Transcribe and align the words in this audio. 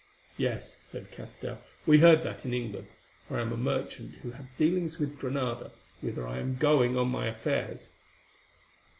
"Yes," 0.35 0.77
said 0.79 1.11
Castell, 1.11 1.59
"we 1.85 1.99
heard 1.99 2.23
that 2.23 2.43
in 2.43 2.55
England, 2.55 2.87
for 3.27 3.37
I 3.37 3.41
am 3.41 3.51
a 3.51 3.55
merchant 3.55 4.15
who 4.23 4.31
have 4.31 4.47
dealings 4.57 4.97
with 4.97 5.19
Granada, 5.19 5.73
whither 6.01 6.27
I 6.27 6.39
am 6.39 6.55
going 6.55 6.97
on 6.97 7.09
my 7.09 7.27
affairs." 7.27 7.91